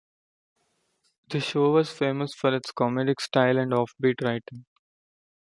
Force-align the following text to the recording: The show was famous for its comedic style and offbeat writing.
The 1.29 1.39
show 1.39 1.73
was 1.73 1.91
famous 1.91 2.33
for 2.33 2.55
its 2.55 2.71
comedic 2.71 3.21
style 3.21 3.59
and 3.59 3.71
offbeat 3.71 4.19
writing. 4.23 4.65